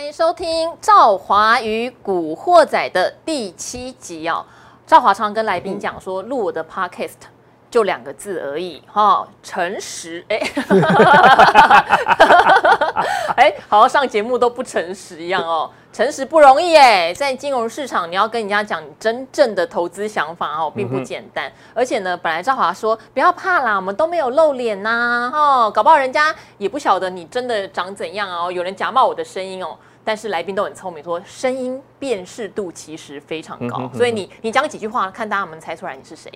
[0.00, 4.42] 欢迎收听赵华与古惑仔的第七集哦。
[4.86, 7.16] 赵华常跟来宾讲说，录我的 podcast
[7.70, 10.24] 就两个字而已哈，诚实。
[10.30, 10.36] 哎，
[13.36, 15.70] 哎，好像上节目都不诚实一样哦。
[15.92, 21.52] 诚实不容易哎，在金融市场，你要跟人家讲你真正的投资想法哦，并不简单。
[21.74, 28.50] 而且呢，本来赵华说不要怕啦，我们都没有露脸呐、啊，哦，搞不好人家也不晓得你真的长怎样哦。
[28.50, 36.30] 有人假冒我的声音哦，但是来宾都很聪明，说声音辨识度其实非常高，嗯、哼哼，所以你你讲几句话，看大家能不能猜出来你是谁。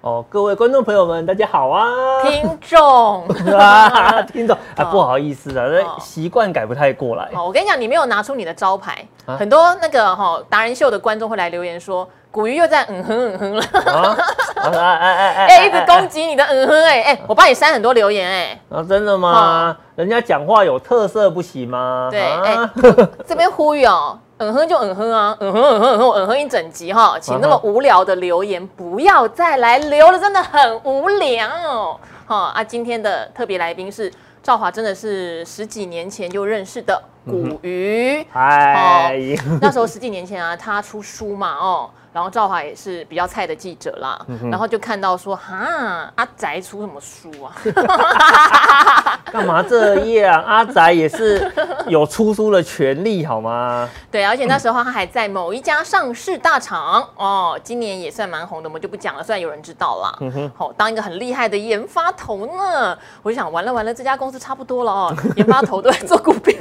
[0.00, 1.82] 哦，各位观众朋友们，大家好啊！
[2.24, 3.26] 听众。
[3.56, 4.54] 啊， 听众。
[4.76, 7.30] 啊，不好意思啊，这习惯改不太过来。
[7.34, 13.54] 哦，我跟你讲，你没有拿出你的招牌，很多那个哈达人秀的观众会来留言说，古鱼又在嗯哼嗯哼。
[13.54, 18.60] 了，哎哎哎哎，一直攻击你的嗯哼哎哎，我帮你删很多留言哎。
[18.70, 19.76] 啊，真的吗？
[19.96, 22.08] 人家讲话有特色不行吗？
[22.10, 22.56] 对，哎，
[23.26, 24.18] 这边呼吁哦。
[24.38, 31.96] 嗯哼就嗯哼啊，嗯哼嗯哼嗯哼嗯哼一整集哈，请那么无聊的留言不要再来留了，真的很无聊哦。
[32.26, 34.12] 好啊，今天的特别来宾是
[34.42, 38.26] 赵华，真的是十几年前就认识的古鱼。
[38.32, 39.16] 嗨，
[39.62, 41.88] 那时候十几年前啊，他出书嘛哦。
[42.14, 47.50] 然后赵华也是比较菜的记者啦，嗯、然后就看到说哈阿宅出什么书啊？
[49.32, 50.40] 干嘛这样？
[50.44, 51.52] 阿宅也是
[51.88, 53.88] 有出书的权利好吗？
[54.12, 60.16] 对，而且那时候他还在某一家上市大厂哦，今年也算蛮红的，我们就不讲了，虽然有人知道啦。
[60.56, 66.54] 好，当一个很厉害的研发头呢，我就想完了完了，这家公司差不多了哦，研发头都在做股票。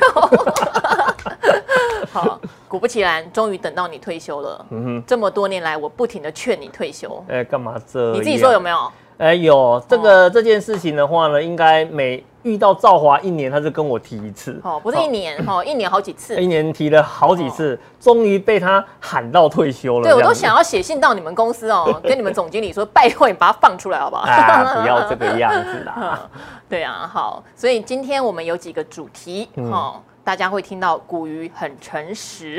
[2.13, 4.65] 好，果不其然，终于等到你退休了。
[4.69, 7.23] 嗯哼，这么多年来，我不停的劝你退休。
[7.27, 8.11] 哎，干嘛这？
[8.13, 8.91] 你自己说有没有？
[9.17, 14.59] 哎，有这个这件事情的话呢，应该每遇到赵华一年，他就跟我提一次。
[14.63, 16.41] 哦，不是一年，哈，一年好几次。
[16.41, 20.03] 一年提了好几次，终于被他喊到退休了。
[20.03, 24.23] 对，我都想要写信到你们公司哦， 跟你们总经理说，拜托你把他放出来好不好？
[24.23, 26.27] 啊，不要这个样子啦。
[26.67, 30.01] 对啊，好，所以今天我们有几个主题，哈。
[30.23, 32.57] 大家会听到古鱼很诚实，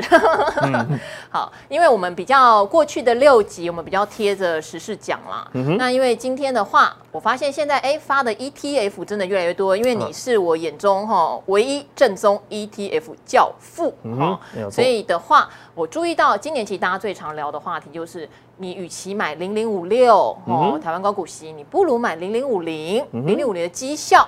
[0.61, 0.99] 嗯、
[1.31, 5.49] 好，因为我们比较过去的六集，我们比较贴着时事讲啦。
[5.53, 14.39] 嗯、那因为今天的话，我发现现在哎发的 ETF 真的越来越多，因为你是我眼中哈唯一正宗 ETF 教父哈，
[14.69, 24.27] 所以的话，我注意到今年其实大家最常聊的话题就是，你与其买零零五六哦台湾高股息，你不如买零零五零零零五零的绩效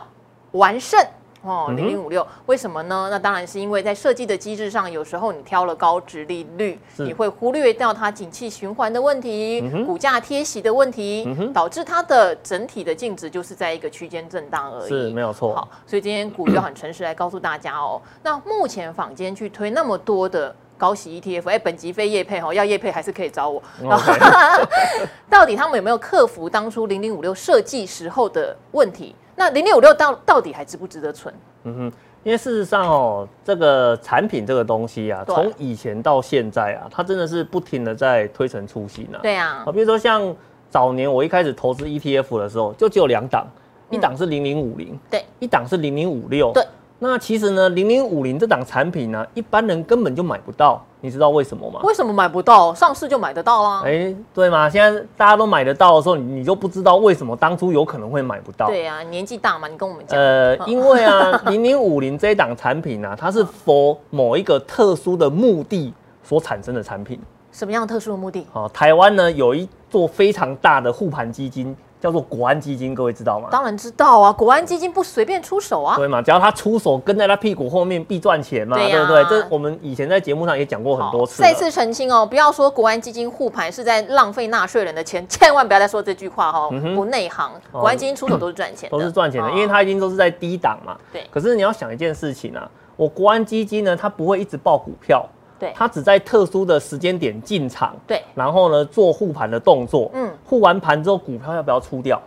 [0.53, 0.99] 完胜。
[1.47, 3.07] 哦，零零五六，为什么呢？
[3.09, 14.89] 那当然是因为在设计的机制上，有时候你挑了高值利率，你会忽略掉它景气循环的问题，嗯、股价贴息的问题，嗯、导致它的整体的净值就是在一个区间震荡而已。
[14.89, 15.55] 是没有错。
[15.55, 23.61] 好，所以今天股就很诚实来告诉大家哦，那目前坊间去推那么多的高息 ETF，哎，本集非业配哦，要业配还是可以找我。
[25.29, 29.15] 到底他们有没有克服当初零零五六设计时候的问题？
[29.39, 31.31] 那零零五六到到底还值不值得存？
[31.63, 31.91] 嗯哼，
[32.23, 39.19] 因为事实上哦，这个产品这个东西啊，从以前到现在啊，它真的是不停的在推陈出新啊。
[39.21, 40.35] 对啊，比如说像
[40.71, 43.45] 早年我一开始投资 ETF 的时候，就只有两档，
[43.91, 46.65] 一档是零零五零，对，一档是零零五六，对。
[46.99, 51.79] 那其实呢，零零五零这档产品呢，一般人根本就买不到，你知道为什么吗？
[51.83, 52.73] 为什么买不到？
[52.73, 53.83] 上市就买得到啦。
[53.85, 54.67] 哎，对吗？
[54.67, 58.65] 现在大家都买得到的时候，你你就不知道为什么当初有可能会买不到。
[58.65, 60.19] 对啊，年纪大嘛，你跟我们讲。
[60.19, 65.93] 呃，因为啊， 零零五零这档产品呢、啊，它是 for 某一个特殊的目的
[66.23, 67.19] 所产生的产品。
[67.51, 68.47] 什么样的特殊的目的？
[68.53, 71.75] 哦，台湾呢有一座非常大的护盘基金。
[71.99, 73.49] 叫做国安基金，各位知道吗？
[73.51, 75.95] 当然知道啊，国安基金不随便出手啊。
[75.95, 79.41] 对嘛，只要他出手，跟在他屁股后面必赚钱嘛，对，啊、对不对？
[79.41, 81.41] 这我们以前在节目上也讲过很多次。
[81.41, 87.51] 再次澄清哦，不要说国安基金护盘是在浪费纳税人的钱， 千万不要再说这句话哈、哦，嗯、不内行。
[87.71, 90.95] 国安基金出手都是赚钱的，都是赚钱的，因为它已经都是在低档嘛。
[91.11, 91.25] 对。
[91.31, 95.27] 可是你要想一件事情啊，我国安基金呢，它不会一直抱股票。
[95.59, 102.19] 对，它只在特殊的时间点进场，对，然后呢做护盘的动作，嗯，护完盘之后股票要不要出掉？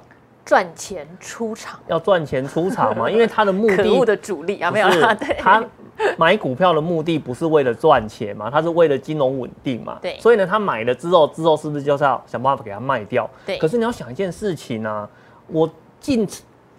[0.44, 3.08] 赚钱出场，要赚钱出场嘛？
[3.10, 5.64] 因为他的目的，可恶的主力啊，没有啦，对，他
[6.16, 13.28] 买股票的目的不是为了赚钱嘛，他是为了金融稳定嘛，对，所以呢，他买了之后，之后是不是就是要想办法给他卖掉？
[13.46, 15.08] 对，可是你要想一件事情啊，
[15.46, 15.70] 我
[16.00, 16.26] 进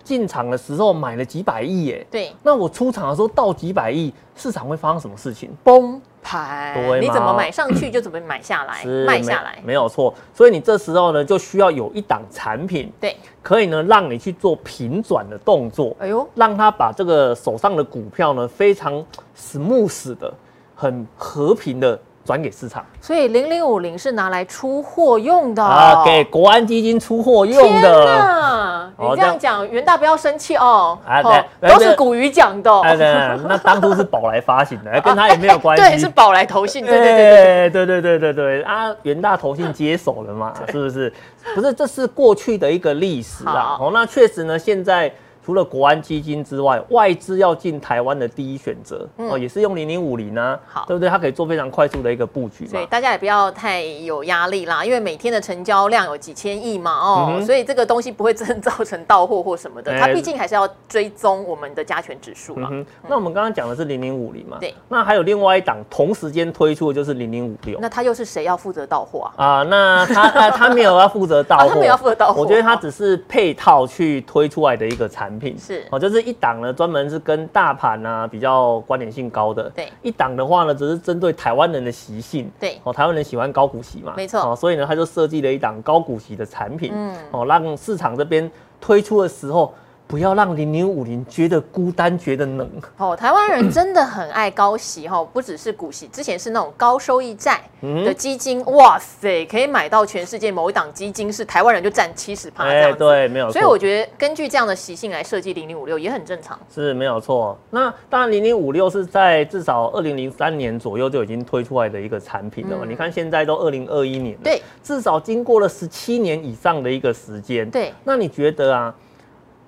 [0.04, 5.50] 进场的时候买了几百亿耶，对，那我出场的时候到几百亿，市场会发生什么事情？
[5.64, 6.02] 崩。
[6.22, 7.02] 盘？
[7.02, 10.14] 你怎么买上去就怎么买下来，卖下来，没有错。
[10.34, 19.04] 所以你这时候呢，就需要有一档产品，对，可以呢让你去做平转的动作，哎呦，让他把这个手上的股票呢非常
[19.38, 20.34] smooth 的
[20.76, 22.00] 很和平的。
[22.32, 28.06] 转给市场，所以零零五零是拿来出货用的啊，给国安基金出货用的。
[28.06, 30.98] 天哪，你这样讲，元大不要生气哦。
[31.06, 32.72] 啊，对，都是古鱼讲的。
[32.84, 35.84] 哎，对，那当初是宝来发行的，跟他也没有关系。
[35.92, 36.86] 对，是宝来投信。
[36.86, 40.54] 对对对对对对对对啊，元大投信接手了嘛？
[40.72, 41.12] 是不是？
[41.54, 43.76] 不是，这是过去的一个历史啊。
[43.78, 45.12] 哦，那确实呢，现在。
[45.44, 51.10] 除了国安基金之外，外资要进台湾的第一选择哦，嗯、也是用零零五零呢，好，对不对？
[51.10, 62.70] 它可以做非常快速的一个布局，所以大家也不要太有压力啦，因为每天的成交量有几千亿嘛，哦，嗯、所以这个东西不会真造成到货或什么的，它毕竟还是要追踪我们的加权指数嘛。
[62.72, 69.46] 嗯、那我们刚刚讲的是零零五零嘛，对，那还有另外一档同时间推出的就是零零五六，那它又是谁要负责到货啊？
[69.46, 76.22] 啊，那他他他没有要负责到货， 他没有要负责到货，我觉得他只是配套去推出来的一个产品，是哦，就是。
[76.22, 79.68] 一档呢，专门是跟大盘啊比较关联性高的。
[79.72, 82.48] 对，一档的话呢，只是针对台湾人的习性。
[82.60, 84.40] 对，哦，台湾人喜欢高股息嘛，没错。
[84.40, 86.92] 哦，所以呢，他就设计了一档高股息的产品。
[86.94, 88.50] 嗯，哦，让市场这边
[88.80, 89.74] 推出的时候。
[90.12, 92.70] 不要让零零五零觉得孤单，觉得冷。
[92.98, 102.98] 哦，台湾人真的很爱高息哈，不只是股息，之前是那种高收益债的基金，嗯、哇塞，可以买到全世界某一档基金是台湾人就占七十趴这样子。
[102.98, 103.54] 对，没有错。
[103.54, 106.60] 所以我觉得根据这样的习性来设计零零五六也很正常。
[106.70, 107.58] 是没有错。
[107.70, 112.84] 那当然，零零五六是在至少二零零三年左右就已经推出来的一个产品了嘛。
[112.84, 117.70] 嗯、你看现在都二零二一年了，对，至少经过了十七年以上的一个时间。
[117.72, 118.94] 对，那你觉得啊？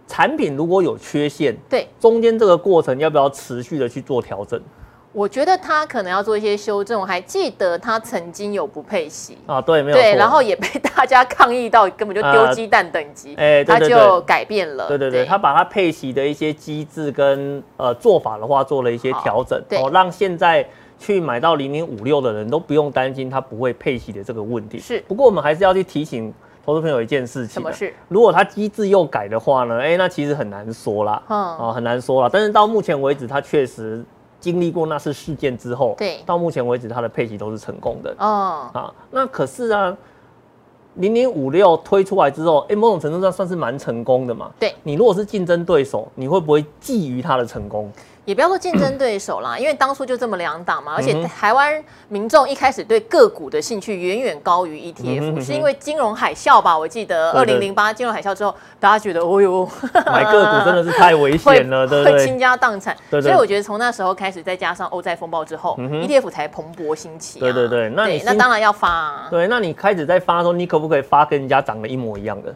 [0.07, 4.61] 产品如果有缺陷，对，中间这个过程要不要持续的去做调整？
[5.13, 6.99] 我觉得他可能要做一些修正。
[6.99, 20.67] 我还记得他曾经有不配息啊，对，没有对，然后也被大家抗议到根本就 丢鸡蛋等级，哎、呃，他就改变了，对对对，对他把他配息的一些机制跟呃做法的话做了一些调整，对哦，让现在
[20.97, 24.79] 去买到零零五六的人都不用担心他不会配息的这个问题。
[24.79, 26.33] 是，不过我们还是要去提醒。
[26.65, 27.93] 投资朋友一件事情，什么事？
[28.07, 29.79] 如果它机制又改的话呢？
[29.79, 32.29] 哎、欸，那其实很难说啦，嗯，啊，很难说啦。
[32.31, 34.03] 但是到目前为止，它确实
[34.39, 38.15] 经历过那次事件之后，对，到目前为止，它的配息都是成功的。
[38.17, 39.95] 哦，啊，那可是啊，
[40.95, 44.49] 零零五六推出来之后，哎、欸，某种程度上算是蛮成功的嘛。
[44.57, 47.91] 对，你如果是竞争对手，你会不会觊觎它的成功？
[48.25, 56.77] 也不要说竞争对手啦， 因为当初就这么两档嘛，而且台湾民众一开始对个股的兴趣远远高于 ETF，是因为金融海啸吧？
[56.77, 59.69] 我记得二零零八金融海啸之后，大家觉得哦呦，
[60.05, 62.17] 买个股真的是太危险了，对不对？
[62.17, 62.95] 会倾家荡产。
[63.09, 67.39] 所以我觉得从那时候开始，再加上欧债风暴之后，ETF 才蓬勃兴起。
[67.39, 69.27] 对对对，那你那当然要发。
[69.29, 72.55] 对，那你开始在发的时候，你可不可以发跟人家长得一模一样的？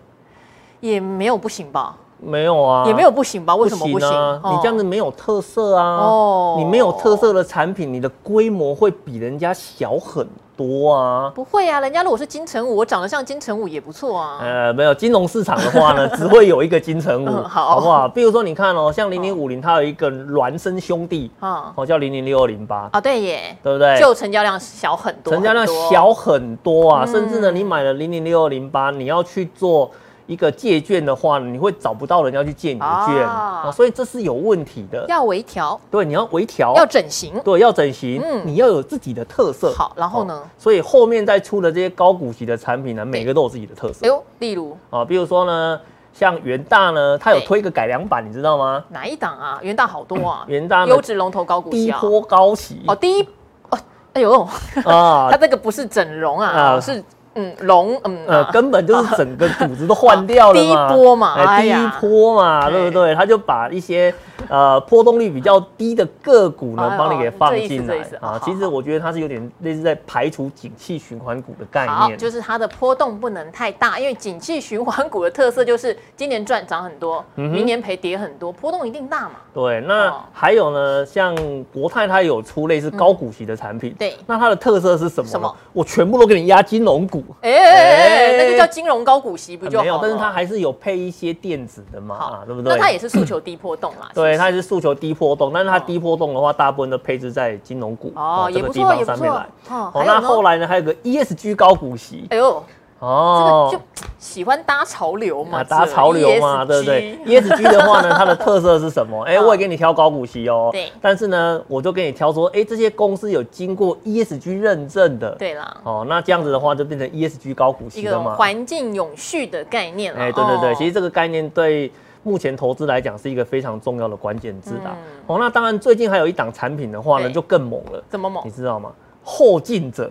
[0.79, 1.97] 也没有不行吧。
[2.19, 3.55] 没有啊，也没有不行吧？
[3.55, 4.09] 为什么不行？
[4.43, 5.97] 你这样子没有特色啊！
[5.97, 11.31] 哦，你没有特色的产品，你的规模会比人家小很多啊！
[11.35, 14.39] 不会啊，人家如果是金城武，我长得像金城武也不错啊。
[14.41, 18.07] 呃，没有，金融市场的话呢， 只会有一个金城武，好，好不好？
[18.07, 23.99] 比如说你看哦，像零零五零，它有一个孪生兄弟，哦，叫零零六二零八啊，对耶，对不对？
[23.99, 29.91] 就成交量小很多，成交量小很多啊，甚至呢，你买了零零六二零八，你要去做。
[30.27, 35.05] 一个借券的话，你会找不到人要去借你的券啊，啊，所以这是有问题的。
[35.07, 39.73] 要微调，对，你要微调，要整形，对，要整形，嗯，你要有自己的特色。
[39.73, 40.33] 好，然后呢？
[40.33, 44.05] 哦，所以后面再出的这些高股息的产品呢，每个都有自己的特色。
[44.05, 45.79] 哎呦，例如啊，比如说呢，
[46.11, 48.83] 像元大呢，它有推一个改良版，你知道吗？
[48.89, 49.59] 哪一档啊？
[49.61, 53.23] 元大好多啊， 元大优质龙头高股息，低波高息哦，第一
[53.69, 53.79] 哦，
[54.11, 54.41] 哎呦
[54.83, 57.01] 啊， 它这个不是整容啊，是。
[57.37, 63.13] 嗯，龙，嗯，呃，根本就是整个组织都换掉了嘛， 低波嘛，第一波嘛，对不对？
[63.13, 64.13] 他就把一些
[64.49, 68.41] 呃波动率比较低的个股呢，帮你给放进来啊。
[68.43, 79.33] 其实我觉得它是有点类似在排除景气循环股的概念，就是它的波动不能太大，因为景气循环股的特色就是今年赚涨很多，明年赔跌很多，波动一定大嘛。
[79.53, 81.35] 对，那还有呢，像
[81.71, 85.29] 国泰它有出类似高股息的产品，对，那它的特色是什么？
[85.29, 85.55] 什么？
[85.73, 87.23] 我全部都给你压金融股。
[87.41, 89.83] 哎哎哎，那就叫金融高股息不就好？
[89.83, 92.75] 没有，但是它还是有配一些电子的嘛，好对不对？
[92.75, 94.09] 那它也是诉求低波动啦。
[94.13, 99.47] 对，它也是诉求低波动，但是它低波动的话，大部分都配置在金融股哦，这个地方上面来。
[99.69, 102.25] 哦，那后来呢，还有个 ESG 高股息。
[102.29, 102.63] 哎呦。
[102.99, 109.21] 哦，这个就喜欢搭潮流嘛，搭潮流嘛，对不对？ESG 的话呢，它的特色是什么？
[109.29, 110.69] 哎，我也给你挑高股息哦。
[110.71, 110.91] 对。
[111.01, 115.31] 但是呢，我就给你挑说，哎，这些公司有经过 ESG 认证的。
[115.35, 115.77] 对啦。
[115.83, 118.35] 哦，那这样子的话，就变成 ESG 高股息了嘛。
[118.35, 120.19] 环境永续的概念了。
[120.19, 121.91] 哎，对对对，其实这个概念对
[122.23, 124.89] 目前投资来讲是一个非常重要的关键字的。
[125.27, 128.03] 哦，那当然最近还有一档产品的话呢，就更猛了。
[128.09, 128.41] 怎么猛？
[128.45, 128.91] 你知道吗？
[129.23, 130.09] 后进者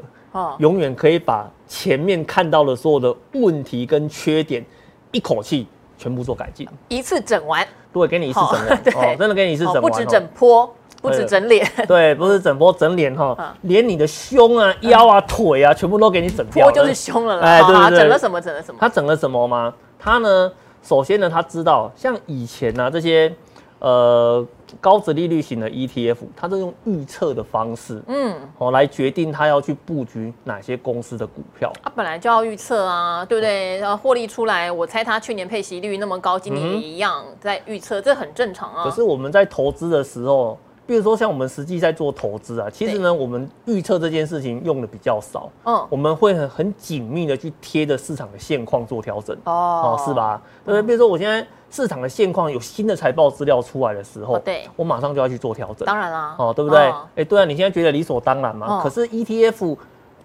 [0.58, 4.64] 永远可以把前面看到的所有的问题跟缺点，
[5.12, 5.66] 一口气
[5.98, 7.66] 全部做改进，一次整完。
[7.92, 8.78] 对，给你一次整完。
[8.94, 9.82] 哦，真的给你一次整完。
[9.82, 11.66] 不止整坡，不止整脸。
[11.88, 16.66] 对，不是整波整脸哈，连你的胸啊、腰啊、腿啊，全部都给你整掉。
[16.66, 17.46] 波就是胸了啦。
[17.46, 17.98] 哎，对对对。
[17.98, 18.40] 整了什么？
[18.40, 18.78] 整了什么？
[18.80, 19.72] 他整了什么吗？
[19.98, 20.52] 他呢？
[20.82, 23.34] 首先呢，他知道像以前呢、啊、这些，
[23.78, 24.46] 呃，
[24.80, 31.72] 高值利率型的 ETF，它是用预测的方式，嗯，哦，来决定它要去布局哪些公司的股票。
[31.82, 33.78] 它本来就要预测啊，对不对？
[33.78, 38.84] 然后获利出来，我猜它去年配息率那么高，今年也一样在预测，这很正常啊。
[38.84, 40.58] 可是我们在投资的时候。
[40.86, 45.50] 比如说，像我们实际在做投资啊，其实呢，我们预测这件事情用的比较少。
[45.64, 49.36] 嗯，我们会很很紧密的去贴着市场的现况做调整。
[49.44, 50.40] 哦，是吧？
[50.64, 50.80] 对？
[50.82, 55.84] 比如说，我现在市场的现况有新的财报资料出来的时候，对，我马上就要去做调整。
[55.84, 56.36] 当然啦。
[56.38, 56.92] 哦，对不对？
[57.16, 58.80] 哎，对啊，你现在觉得理所当然嘛？
[58.82, 59.76] 可是 ETF。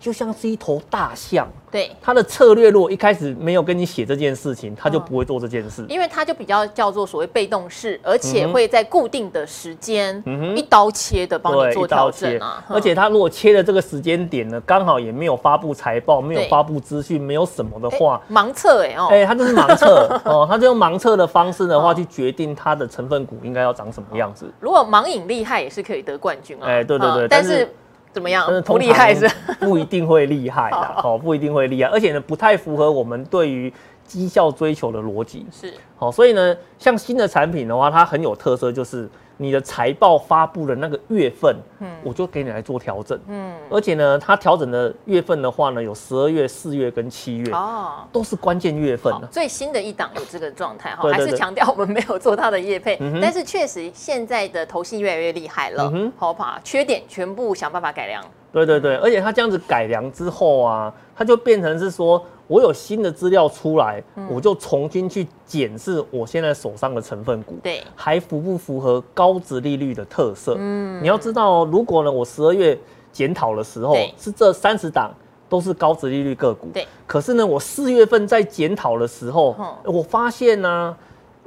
[0.01, 10.21] 就像是一头大象，对，他的策略如果一开始没有跟你写这件事情，他就不会做这件事，因为他就比较叫做所谓被动式，而且会在固定的时间，
[10.55, 12.65] 一刀切的帮你做调整啊。
[12.67, 24.51] 而且他如果切的这个时间点呢，刚好也没有发布财报，没有发布资讯，没有什么的话，盲测哎哦，哎，他就是盲测 哦，他就用盲测的方式的话去决定他的成分股应该要长什么样子。
[24.59, 27.71] 如果盲饮厉害也是可以得冠军啊，哎，对对对，但是。
[28.13, 28.47] 怎么样？
[28.63, 29.29] 不厉害是？
[29.59, 33.71] 不一定会厉害的， 哦，不一定会厉害，而且呢，不太符合我们对于
[34.05, 35.45] 绩效追求的逻辑。
[35.51, 39.09] 是，好，所以呢，像新的产品的话，它很有特色，就是。
[39.41, 49.11] 你的财报发布的那个月份，嗯，我就给你来做调整，嗯，而且呢，它调整的月份的话呢，有十二月、四月跟七月，哦，都是关键月份。
[49.31, 58.23] 最新的一档有这个状态哈，还是强调我们没有做它的业配，但是确实现在的投信越来越厉害了，好把缺点全部想办法改良。
[58.51, 62.25] 对对对，而且它这样子改良之后啊，它就变成是说。
[62.47, 70.57] 我有新的资料出来，嗯、我就重新去检视我现在手上的成分股，对，还符不符合高值利率的特色？
[70.59, 72.77] 嗯，你要知道，如果呢，我十二月
[73.13, 75.13] 检讨的时候是这三十档
[75.47, 80.97] 都是高值利率个股，对，可是呢，我四月份在检讨的时候，嗯、我发现呢、啊，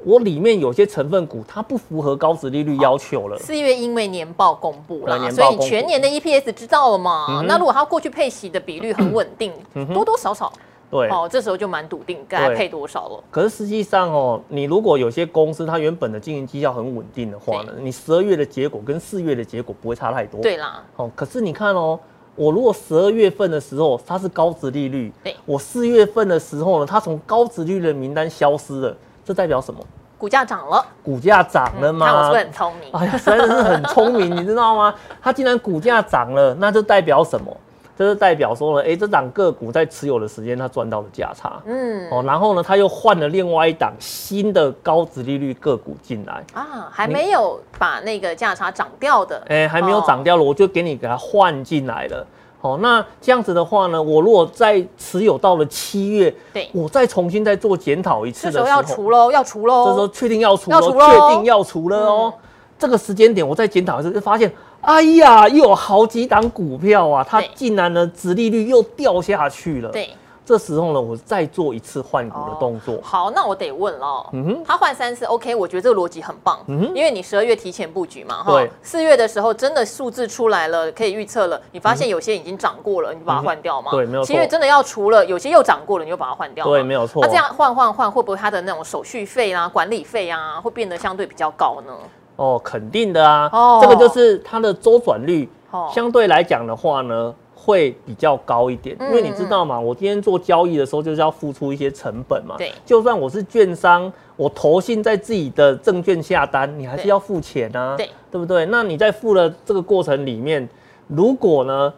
[0.04, 3.38] 我里面有些成分股它不符合高值利率要求了。
[3.38, 7.26] 四月因为年报公布了，所以全年的 EPS 知道了嘛？
[7.28, 10.52] 嗯、那如果它过去配息的比率很稳定，嗯、多多少少。
[10.90, 13.24] 对，哦，这时候就蛮笃定，该配多少了。
[13.30, 20.40] 可是实际上哦，你如果有些公司它原本的经营绩效很稳定的话呢，你十二月的结果跟四月的结果不会差太多。
[20.40, 21.98] 对啦，哦，可是你看哦，
[22.36, 29.80] 我如果十二月份的时候它是高值利率，对，我四月份的时候呢，它从高值利率的名单消失了，这代表什么？
[30.18, 30.84] 股价涨了。
[31.02, 32.06] 股价涨了吗？
[32.06, 32.90] 那我是不是很聪明？
[32.92, 34.94] 哎呀，实在是很聪明， 你知道吗？
[35.22, 37.54] 它既然股价涨了，那就代表什么？
[37.96, 52.26] 这是代表说呢，哎，这档个股在持有的时间，它赚到了价差，嗯，哦，然后呢，它又换了另外一档新的高殖利率个股进来啊，还没有把那个价差涨掉的，哎，还没有涨掉了，我就给你给它换进来了，
[52.64, 62.32] 哦，那这样子的话呢，我如果再持有到了七月，对，我再重新再做检讨一次的时候，这时候要除喽，要除喽，这时候确定要除喽，确定要除了哦，
[62.78, 64.50] 这个时间点我再检讨一次，就发现。
[64.80, 69.88] 哎呀，又有好几档股票啊，它竟然呢，殖利率又掉下去了。
[69.88, 70.10] 对，
[70.44, 72.98] 这时候呢，我再做一次换股的动作。
[73.02, 74.26] 好，那我得问了。
[74.32, 76.58] 嗯哼，他换三次，OK，我觉得这个逻辑很棒。
[76.66, 78.62] 嗯哼，因为你十二月提前布局嘛，哈。
[78.82, 81.60] 四月的时候，真的数字出来了，可以预测了。
[81.72, 83.90] 你发现有些已经涨过了，你就把它换掉嘛。
[83.90, 84.26] 对，没有错。
[84.26, 86.66] 七月真的要除了，有些又涨过了，你就把它换掉。
[86.66, 87.22] 对，没有错。
[87.22, 91.92] 那这样换换换，会不会它的那种手续费啊、管理费啊，会变得相对比较高呢？
[92.36, 97.32] 哦，肯定的啊，哦、这个就是它的周转率，哦相对来讲的话呢，
[97.64, 98.94] 会比较高一点。
[98.98, 102.56] 嗯、因为你知道嘛，我今天做交易的时候就是要付出一些成本嘛。
[102.58, 108.66] 对，就算我是券商，我投信在自己的证券下单，你还是要付钱啊，对，对不对？
[108.66, 110.68] 那你在付了这个过程里面，
[111.08, 111.92] 如果呢，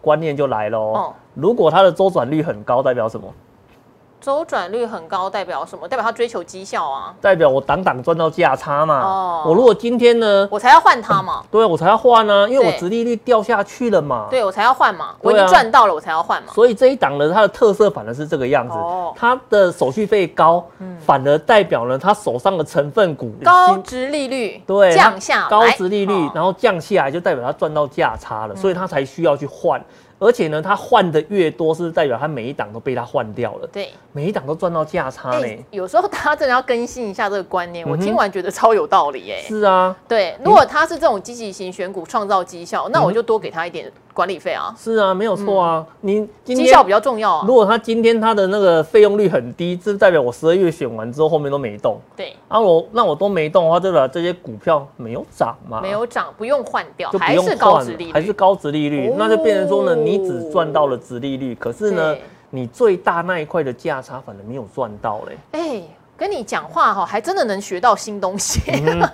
[0.00, 3.26] 观念就来了哦，如果它的周转率很高，代表什么？
[4.20, 5.86] 周转率很高代表什么？
[5.86, 7.14] 代表他追求绩效啊！
[7.20, 9.00] 代表我档档赚到价差嘛！
[9.00, 11.42] 哦，我如果今天呢，我才要换它嘛！
[11.50, 14.26] 对，我才要换呢，因为我殖利率掉下去了嘛！
[14.30, 15.14] 对，我才要换嘛！
[15.20, 16.52] 我已经赚到了，我才要换嘛！
[16.52, 18.74] 所以这一档呢，它的特色反而是这个样子。
[18.74, 20.64] 哦，它的手续费高，
[20.98, 29.80] 反而代表了它手上的成分股高殖利率对降下来，高殖利率，然后降下来就代表它赚到价差了，所以它才需要去换。
[30.18, 33.68] 而且呢，他换的越多，是代表他每一档都被他换掉了。
[33.72, 35.64] 对，每一档都赚到价差呢、欸。
[35.70, 37.86] 有时候大家真的要更新一下这个观念。
[37.86, 39.42] 嗯、我听完觉得超有道理哎、欸。
[39.42, 44.74] 是啊，对，如果他是这种积极型选股创造绩效，那我就多给他一点管理费啊。
[44.76, 45.86] 是啊，没有错啊。
[46.02, 47.44] 嗯、你绩效比较重要啊。
[47.46, 52.00] 如果他今天他的那个费用率很低，这代表我十二月选完之后后面都没动。
[52.16, 52.34] 对。
[52.48, 55.80] 啊，我那我都没动的话，代表这些股票没有涨嘛？
[55.80, 62.16] 没有涨，不用换掉，就不用换，还是高值利率，还是高殖利率，哦、那就变成说呢，你只赚到了值利率，可是呢，
[62.50, 65.38] 你最大那一块的价差反而没有赚到嘞。
[65.52, 65.88] 哎、欸。
[66.18, 68.60] 跟你讲话哈，还真的能学到新东西。
[68.72, 69.08] 嗯、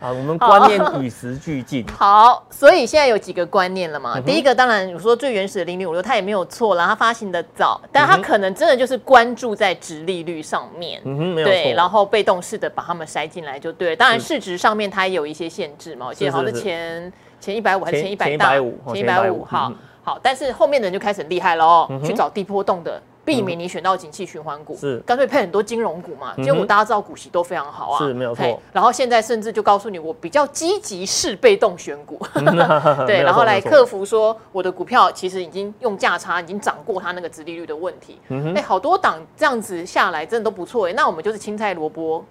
[0.00, 1.84] 啊，我们观念与时俱进。
[1.96, 4.14] 好，所以现在有几个观念了嘛。
[4.16, 11.00] 嗯、第一个，当然我说最原始的零零五六，它也没有错啦，它发行的早，但它可能真的就是关注在殖利率上面。
[11.04, 11.46] 嗯哼，没有。
[11.48, 13.96] 对，然后被动式的把它们塞进来就对了。
[13.96, 16.06] 当然市值上面它也有一些限制嘛。
[16.06, 18.30] 我记得好像是前前一百五还是前一百大？
[18.30, 19.44] 前一百五，前一百五。
[19.44, 19.72] 好，
[20.04, 23.02] 好，但是后面的人就开始厉害了哦，嗯、去找低波动的。
[23.28, 26.32] 避免你选到景气循环股，是干脆配很多金融股嘛？
[26.36, 28.58] 金融股大家知道股息都非常好啊，是没有错。
[28.72, 32.18] 然后现在甚至就告诉你，我比较积极式被动选股，
[33.06, 38.18] 对，然后来克服说我的股票其实已经用价差已经涨过它那个殖利率的问题。
[38.56, 42.24] 哎，好多档这样子下来真的都不错哎，那我们就是青菜萝卜。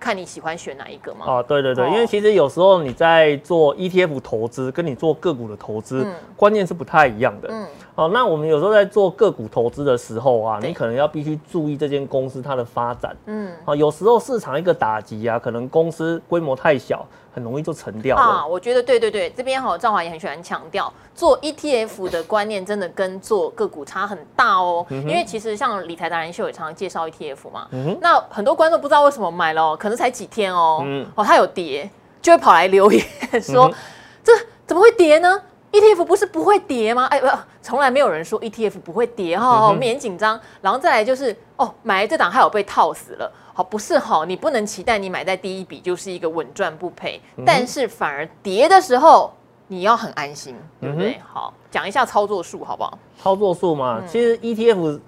[0.00, 1.24] 看你喜欢选哪一个吗？
[1.24, 6.04] 啊，对对对，因为其实有时候你在做 ETF 投资，跟你做个股的投资，
[6.34, 7.48] 观念是不太一样的。
[7.52, 13.16] 嗯，哦，那我们有时候在做个股投资的时候啊，你可能要必须注意这间公司它的发展。
[13.26, 17.06] 嗯，啊，有时候市场一个打击啊，可能公司规模太小。
[17.34, 18.46] 很容易就沉掉了啊！
[18.46, 24.84] 我觉得对对对，这边哈赵华也很喜欢强调，做 ETF 的观念真的跟做个股差很大哦。
[24.90, 31.88] 嗯、因为其实像理财达人秀也常常介绍 ETF 嘛，嗯、那很多观众不知道为什么买了，可能才几天哦，嗯、哦它有跌，
[32.20, 33.02] 就会跑来留言
[33.40, 33.74] 说、嗯、
[34.22, 34.32] 这
[34.66, 35.40] 怎么会跌呢
[35.72, 37.06] ？ETF 不是不会跌吗？
[37.06, 37.26] 哎，不，
[37.62, 40.38] 从来没有人说 ETF 不会跌哈、哦，免紧张。
[40.60, 43.32] 然后再来就是哦，买来这档还有被套死了。
[43.54, 49.32] 好，不是好，你不能期待你买在第一笔就是一个稳赚不赔，嗯、但是反而跌的时候
[49.68, 51.12] 你要很安心，对不对？
[51.12, 52.98] 嗯、好，讲一下操作数好不好？
[53.22, 55.00] 操作数嘛，嗯、其实 ETF，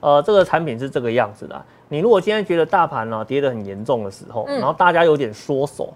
[0.00, 1.64] 呃，这个产品是这个样子的。
[1.88, 5.92] 你如果今天觉得大盘呢、啊、跌得很严重的时候，嗯、然后大家有点缩手，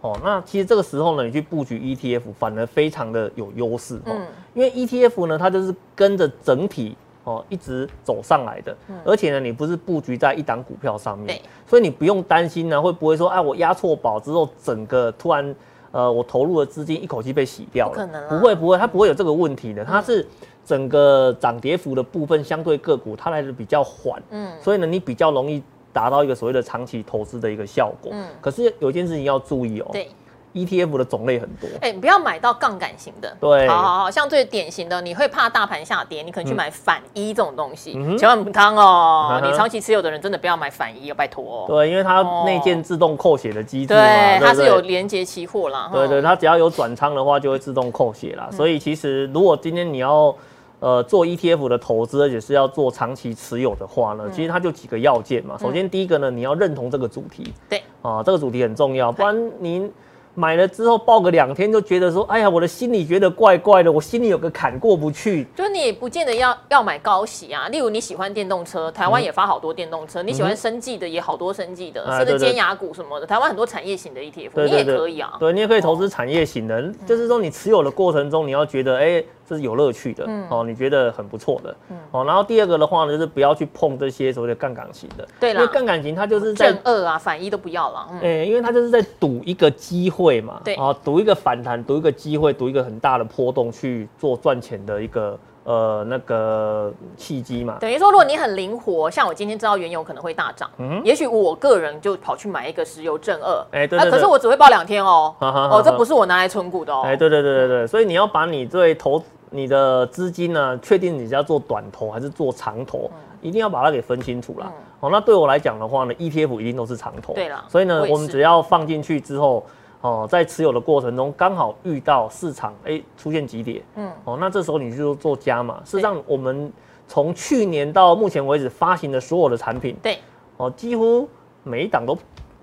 [0.00, 6.96] 哦，那其实这个时候呢，你去布局 ETF 反而非常的有优势，哦，嗯、因为 ETF 呢，它就是跟着整体。
[7.22, 15.54] 哦，一直走上来的，嗯、而且呢，你不是布局在一档股票上面，所以你不用担心呢，会不会说，哎，我押错宝之后，整个突然，
[15.92, 17.92] 呃，我投入的资金一口气被洗掉了？
[17.92, 19.84] 不可能，不会，不会，它不会有这个问题的。
[19.84, 20.26] 它是
[20.64, 28.10] 整个涨跌幅的部分相对个股，它来的比较缓，嗯，所以呢，你比较容易达到一个所谓的长期投资的一个效果。
[28.14, 30.08] 嗯，可是有一件事情要注意哦，对。
[30.52, 33.32] ETF 的种类很多，哎、欸，你不要买到杠杆型的。
[33.40, 39.40] 对，好好好，像最典型的，你会怕大盘下跌，你可能去买反一这种东西，嗯、千万不当哦。
[39.40, 41.64] 嗯、你长期持有的人真的不要买反一，哦拜托哦。
[41.68, 45.88] 对，因为它内建自动扣血的机制嘛，对，对对它是有连接期货啦。
[45.92, 48.48] 对，对对，它只要有转仓的话，就会自动扣血啦。
[48.50, 50.34] 嗯、所以其实如果今天你要
[50.80, 55.56] 呃做 ETF 的投资，而且是要做长期持有的话呢，嗯、其实它就几个要件嘛。
[55.56, 59.92] 首先第一个呢，你要认同这个主题，对啊，这个主题很重要，不然您。
[60.32, 65.44] 买了之后抱个两天就觉得说，哎呀，我的心里觉得怪怪的，我心里有个坎过不去。
[65.56, 75.36] 就你也不见得要要买高息啊，例如你喜欢电动车，台湾也发好多电动车；嗯、你喜欢生技的也好多生技的，甚至尖牙股什么的，台湾很多产业型的 ETF，你也可以啊。
[75.40, 79.22] 对，你也可以投资产业型的，哦、就是说你持有的过程中，你要觉得，哎。
[79.50, 97.76] 这是有乐趣的，嗯、哦，你觉得很不错的，嗯、哦，然后第二个的话呢，就是不要去碰这些所谓的杠杆型的，对啦，因为杠杆型它就是在正二啊，反一都不要了，嗯，欸、因为它就是在赌一个机会嘛，对，啊，赌一个反弹，赌一个机会，赌一个很大的波动去做赚钱的一个呃那个契机嘛。
[97.80, 105.68] 等于说，如果你很灵活，像我今天知道原油可能会大涨，嗯，也许我个人就跑去买一个石油正二，哎、欸，对，对，对，啊，可是我只会抱两天哦，哈哈哈。
[105.70, 109.20] 哈哦，这不是我拿来存股的哦，哎、欸，对对对对对，所以你要把你对投。
[109.50, 110.78] 你的资金呢？
[110.78, 113.10] 确定你是要做短投还是做长投？
[113.12, 114.66] 嗯、一定要把它给分清楚啦。
[114.68, 117.34] 嗯、哦，那对我来讲的话呢，ETF 一定都是长投。
[117.34, 119.66] 对啦，所以呢，我，我们只要放进去之后，
[120.00, 125.80] 哦，在持有的过程中刚好遇到市场哎、欸、出现急跌，嗯，哦，那这时候你就做加码。
[125.84, 126.72] 事实上，我们
[127.08, 130.18] 从去年到目前为止发行的所有的产品，对，
[130.56, 131.28] 哦，几乎
[131.64, 132.16] 每一档都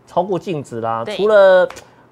[0.05, 1.67] 超过净值啦，除了。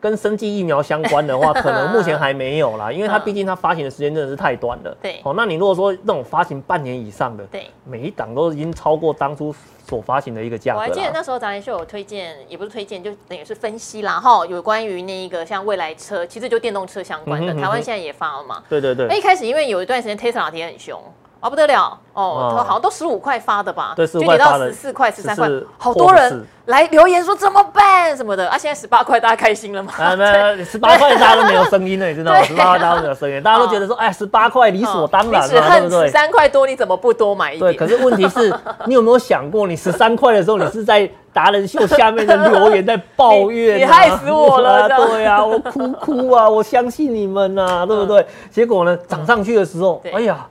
[0.05, 4.95] 跟生技疫苗相关的话， 可能目前还没有啦，因为它毕竟它发行的时间真的是太短了。
[5.01, 9.51] 对，哦，那你如果说那种发行半年以上的，对，每一档都已经超过当初
[9.87, 10.77] 所发行的一个价格。
[10.77, 18.61] 我还记得那时候达人秀有推荐，也不是推荐，就等于是分析啦哈，有关于那一个像未来车，其实就电动车相关的，嗯、哼哼台湾现在也发了嘛。
[18.69, 19.07] 对对对。
[19.07, 21.01] 那一开始因为有一段时间 Tesla 跌很凶。
[21.39, 23.93] 啊不得了哦，他好像都十五块发的吧？
[23.95, 28.57] 对，就跌到十四块、十三块，好多人来留言说怎么办什么的啊！
[28.57, 29.91] 现在十八块，大家开心了吗？
[29.99, 32.41] 啊，没有， 十八块大家都没有声音了，你知道吗？
[32.41, 36.05] 十八块大家都没有声音，大家都觉得说， 哎，十八块理所当然了，对不对？
[36.07, 37.73] 十三块多，你怎么不多买一点？
[37.73, 38.51] 对，可是问题是，
[38.87, 48.25] 你有没有想过，你十三块的时候，你是在达人秀下面的留言在抱怨，你害死我了，对呀，我哭哭啊，我相信你们呐，对不对？
[48.49, 50.47] 结果呢，涨上去的时候，哎呀。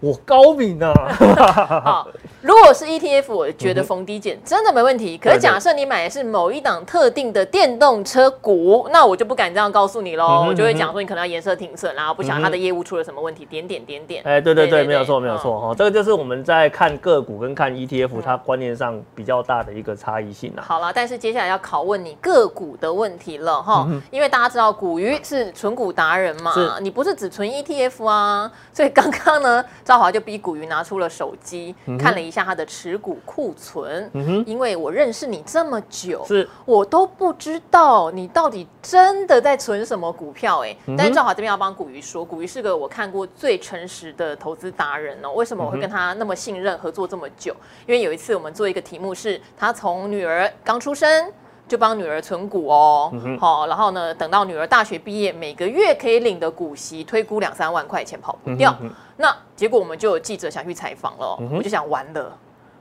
[0.00, 0.92] 我高明啊！
[1.84, 2.08] 好，
[2.40, 5.18] 如果是 ETF，我觉得逢低减真的没问题。
[5.18, 10.46] 可是假设你买的是某一档特定的电动车股，那我就不敢这样告诉你喽。
[10.46, 14.22] 我就会讲说你可能要颜色停损，然后不想它的业务出了什么问题，点点点点。
[14.24, 15.74] 哎，对对对，没有错没有错哈。
[15.74, 20.62] 这个就是我们在看个股跟看 ETF，它观念上比较大的一个差异性啊。
[20.64, 29.64] 好了，但是接下来要拷问你个股的问题了哈，因为大家知道股鱼是存股达人嘛，你不是只存 ETF 啊，所以刚刚呢。
[29.88, 34.10] 赵华就逼古鱼拿出了手机，嗯、看了一下他的持股库存。
[34.12, 40.76] 嗯、哼因为我认识你这么久，是我都不知道你到底真的在存什么股票哎。
[40.88, 45.32] 嗯、但是赵华这边要帮古鱼说，古鱼是个我看过最诚实的投资达人哦。
[45.32, 47.56] 为什么我会跟他那么信任，合作这么久？
[47.86, 51.32] 因为有一次我们做一个题目是，他从女儿刚出生。
[51.68, 58.74] 就帮女儿存股哦，好、然后呢，等到女儿大学毕业，每个月可以领的股息，推估两三万块钱跑不掉。
[58.80, 62.36] 嗯、那结果我们就有记者想去采访了，嗯、我就想完了，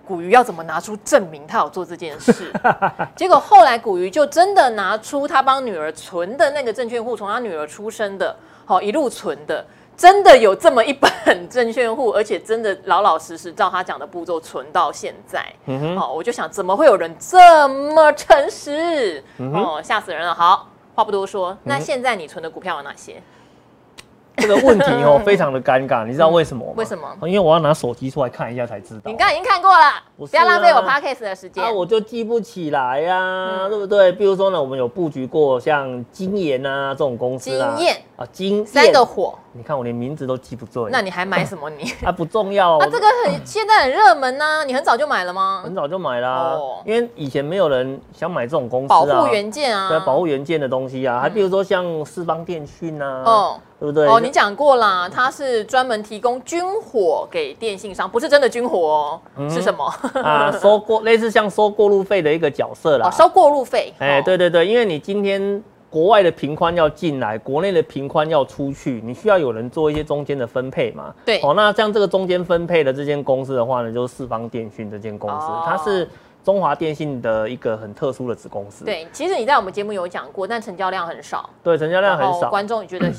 [0.08, 2.52] 古鱼要怎么拿出证明他有做这件事？
[3.15, 8.34] 结果后来古鱼就真的拿出他帮女儿存的那个证券户，从他女儿出生的，
[8.65, 9.65] 好一路存的。
[9.97, 11.10] 真的有这么一本
[11.49, 15.43] 证券户，而且真的老老实实照他讲的步骤存到现在。
[15.65, 19.23] 嗯哼，好，我就想，怎么会有人这么诚实？
[19.39, 19.51] 嗯
[19.83, 20.36] 吓死人了。
[20.36, 23.21] 好，话不多说，那现在你存的股票有哪些？
[24.39, 26.73] 这个问题哦， 非常的尴尬，你知道为什么吗？
[26.75, 27.10] 为什么？
[27.23, 29.01] 因为我要拿手机出来看一下才知道。
[29.05, 31.63] 你刚刚已经看过了，不要浪费我 podcast 的时间。
[31.63, 34.12] 那我就记不起来呀，对不对？
[34.12, 37.73] 比如说呢，我们有布局过像金研啊这种公司啊。
[37.75, 39.33] 金验啊，金三个火。
[39.53, 40.88] 你看我连名字都记不住。
[40.89, 41.69] 那你还买什么？
[41.69, 42.77] 你 啊不重要。
[42.79, 45.62] 啊，这个很现在很热门呐，你很早就买了吗？
[45.63, 53.60] 很早就买啦，因为以前没有人想买这种公司保护元件啊，对，保护元件的东西啊，还比如说像四方电讯啊，哦。
[53.79, 54.07] 对不对？
[54.07, 59.86] 哦，你讲过啦，它是专门提供军火给电信商，不是真的军火哦，嗯、是什么？
[60.23, 63.07] 啊，收过类似像收过路费的一个角色啦。
[63.07, 63.93] 哦，收过路费。
[63.99, 71.13] 哎，对对对，因为你今天国外的频宽要进来，国内的频宽要出去，你需要有人做一些中间的分配嘛。
[71.26, 71.39] 对。
[71.41, 76.08] 哦，那像这个中间分配的这间公司的话呢，就是四方电讯这间公司，哦、它是
[76.43, 78.86] 中华电信的一个很特殊的子公司。
[78.86, 81.50] 对，其实你在我们节目有讲过，但成交量很少。
[81.63, 83.12] 对，成交量很少，观众也觉得。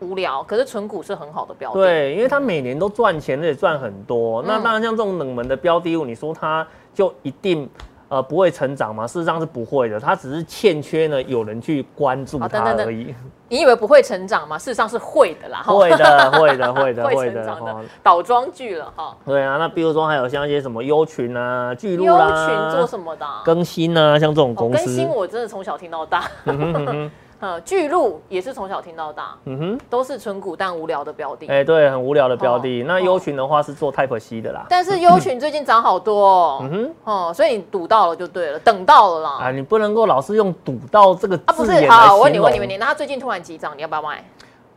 [0.00, 1.80] 无聊，可是存股是很好的标的。
[1.80, 4.42] 对，因为它每年都赚钱，而且赚很多。
[4.42, 7.66] 嗯、那当然，像这种冷门的标的物，你说它就一定
[8.08, 9.06] 呃不会成长吗？
[9.06, 13.14] 事实上是不会的，它只是欠缺呢有人去关注它而已。
[13.48, 14.58] 你以为不会成长吗？
[14.58, 15.62] 事实上是会的啦。
[15.62, 17.76] 会的， 会的，会的，会成长的。
[18.02, 19.16] 倒装句了哈。
[19.24, 23.42] 对啊，那比如说还有像一些什么优群啊、巨鹿啦，优群做什么的、啊？
[23.44, 24.82] 更新啊，像这种公司。
[24.82, 26.24] 哦、更新我真的从小听到大。
[27.38, 31.46] 呃，巨鹿也是从小听到大，嗯哼，都是纯股但无聊的标的。
[31.48, 32.82] 哎，对，很无聊的标的。
[32.84, 36.70] 那优群的话是做 Type C 的啦，但是 优群最近涨好多哦，嗯
[37.04, 39.30] 哼，哦，所以你赌到了就对了，等到了啦。
[39.42, 41.36] 啊，你不能够老是用赌到这个。
[41.44, 44.24] 啊，不是，好，我问你，问你，问你，那他最近突然急涨，你要不要卖？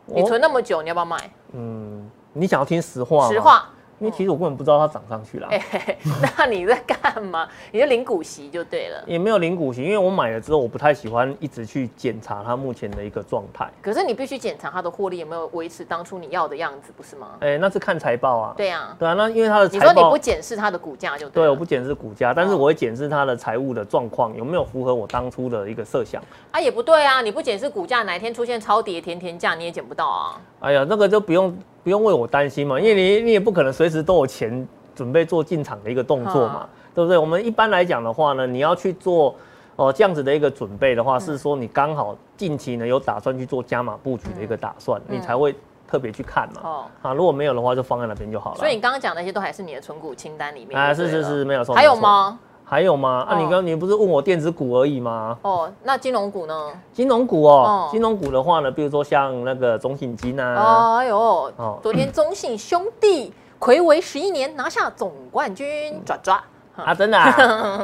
[0.05, 1.17] 你存那么久，你要不要卖？
[1.53, 3.31] 嗯，你想要听实话吗？
[3.31, 3.69] 实话。
[3.99, 5.47] 因为其实我根本不知道它涨上去了。
[5.49, 5.97] 哎，
[6.37, 7.47] 那你在干嘛？
[7.71, 9.03] 你就领股息就对了。
[9.05, 13.69] 也没有领股息，因为我买了之后，我不太喜欢一直去检查它目前的一个状态。
[13.81, 17.31] 可是你必须检查它的获利有没有维持当初你要的样子，不是吗？
[17.41, 18.53] 哎，那是看财报啊。
[18.55, 21.43] 对啊，对啊，那因为它的财报，你说你不检视它的股价就对。
[21.43, 26.21] 对，我不检视股价，但是我会检视它的财务的状况有没有符合我当初的一个设想。
[26.51, 30.41] 啊，也不对啊，你不检视股价，哪一天出现超跌甜甜价，你也捡不到啊。
[30.61, 31.55] 哎呀，那个就不用。
[31.83, 37.17] 不用为我担心嘛，因为你你也不可能随时都有钱准备做进场的一个动作嘛，对不对？
[37.17, 39.33] 我们一般来讲的话呢，你要去做
[39.75, 45.55] 哦这样子的一个准备的话，是说你刚好近期呢有打算去做加码布局的一个打算，你才会
[45.87, 46.61] 特别去看嘛。
[46.63, 48.57] 哦，啊，如果没有的话，就放在那边就好了。
[48.57, 50.79] 所以你刚刚讲那些都还是你的存股清单里面。
[50.79, 51.73] 啊，是是是，没有错。
[51.73, 52.37] 还有吗？
[52.69, 53.25] 还有吗？
[53.27, 55.35] 啊，你刚刚你不是问我电子股而已吗？
[55.41, 56.71] 哦，那金融股呢？
[56.93, 60.53] 金融股哦，金融股的话呢，比如说像那个中信金啊。
[60.55, 61.51] 哦，哎呦，
[61.81, 66.43] 昨天中信兄弟魁违十一年拿下总冠军，抓抓。
[66.85, 67.33] 啊，真的啊，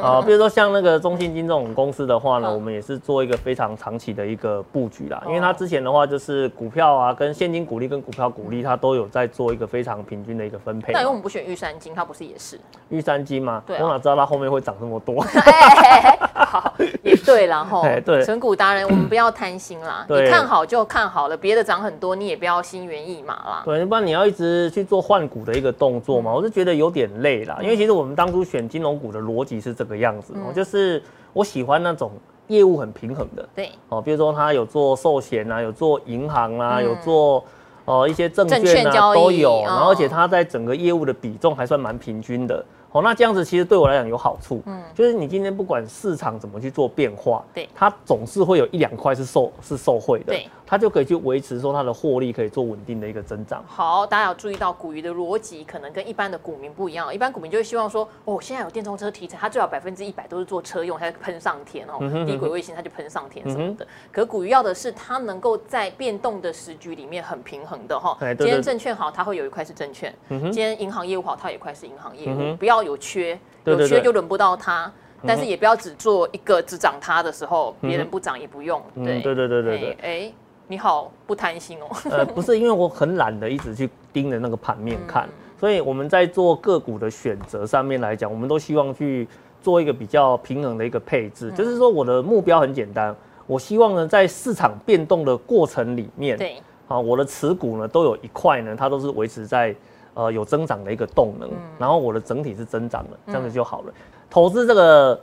[0.02, 5.22] 哦，比如说像那个中信金这种公司的话呢，我们也是做一个非常长期的一个布局啦。
[5.26, 10.92] 因为它之前的话就是股票啊，跟现金股利跟股票股利，它都有在做一个非常平均的一个分配。
[10.92, 11.94] 那为我们不选玉山金？
[11.94, 13.62] 它不是也是玉山金吗？
[13.66, 15.24] 对，我哪知道它后面会涨这么多？
[16.44, 16.72] 好，
[17.02, 17.84] 也对啦吼。
[18.04, 20.06] 对，存股达人，我们不要贪心啦。
[20.08, 23.62] 你看好就看好了，别的涨很多，你也不要心猿意马啦。
[23.64, 27.58] 对，不然你要一直去做换股的一个动作嘛，我是觉得有点累啦。
[27.60, 28.76] 因为其实我们当初选金。
[28.76, 32.12] 金融股的逻辑是这个样子哦，就是我喜欢那种
[32.48, 37.42] 业务很平衡的，对哦，比如说他有做寿险啊，有做银行啊，有做
[37.86, 42.62] 呃一些证券啊都有，然后而且他在整个业务的比重还算蛮平均的。
[42.96, 53.64] 哦，那这样子其实对我来讲有好处，嗯，就是你今天不管市场怎么去做变化，对，它总是会有一两块是受是受惠的，对，它就可以去维持说它的获利可以做稳定的一个增长。
[53.66, 63.86] 好，大家要注意到股鱼的逻辑可能跟一般的股民不一样，一般股民就会希望说，哦，现在有电动车题材，它最好百分之一百都是做车用，它喷上天哦，低轨卫星它就喷上天什么的。
[64.10, 72.86] 可股鱼要的是它能够在变动的时局里面很平衡的哈，今天证券好，它会有一块是证券，今天银行业务好，它有一块是银行业务，不要。
[72.86, 74.92] 有缺，有缺就轮不到它，
[75.26, 78.80] 但是也不要只做一个只涨它的时候，别人不涨也不用。
[78.94, 79.20] 对。
[79.22, 79.96] 对对对对对。
[80.02, 80.32] 哎，
[80.68, 81.96] 你好，不贪心哦。
[82.10, 85.28] 呃， 不是，因为我很懒得一直去盯着那个盘面看，
[85.60, 89.28] 所以我们在做个股的选择上面来讲，我们都希望去
[89.62, 91.52] 做一个比较平衡的一个配置。
[91.52, 93.14] 就是说，我的目标很简单，
[93.46, 96.56] 我希望呢，在市场变动的过程里面，对，
[96.88, 99.74] 啊，我的持股呢，都有一块呢，它都是维持在。
[100.18, 103.88] 呃，有增长的一个动能，嗯、然后我的整体是增长的，这样子就好了。
[103.88, 103.94] 嗯、
[104.30, 105.20] 投资这个。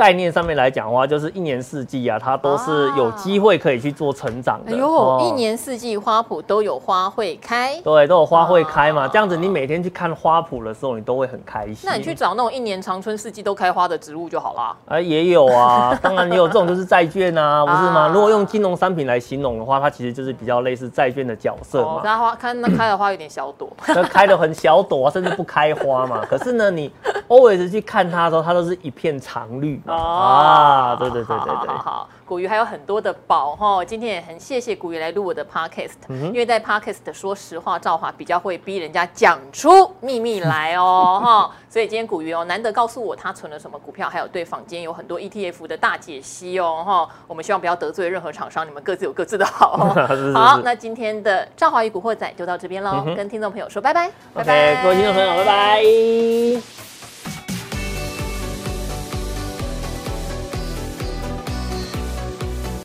[0.00, 4.72] 概念上面来讲的话，就是一年四季啊，它都是有机会可以去做成长的。
[4.72, 9.06] 哎呦，一年四季花圃都有花会开，对，都有花会开嘛。
[9.06, 11.80] 这样子，你每天去看花圃的时候，你都会很开心。
[11.84, 14.74] 那你去找那种一年长春四季都开花的植物就好了。
[14.86, 18.08] 哎，也有啊， 当然也有这种就是债券啊， 不是吗？
[18.08, 22.00] 如果用金融商品来形容的话，它其实就是比较类似债券的角色嘛。
[22.02, 26.24] 它花看那开的花有点小朵， 那开的很小朵啊，甚至不开花嘛。
[26.24, 26.90] 可是呢，你
[27.28, 30.90] always 去看它的时候，它都是一片常绿啊。
[30.90, 49.94] 啊，对对对对对，好，好，好，股鱼还有很多的宝哈，今天也很谢谢古鱼来录我的 podcast，、嗯、因为在 podcast 说实话，赵华比较会逼人家讲出秘密来哦哈， 所以今天古鱼哦难得告诉我他存了什么股票，还有对坊间有很多 ETF 的大解析哦哈，我们希望不要得罪任何厂商，你们各自有各自的好。
[50.08, 56.89] 是是是好，那今天的赵华与古惑仔就到这边喽，嗯、跟听众朋友说拜拜，okay, 拜拜，各位听众朋友拜拜。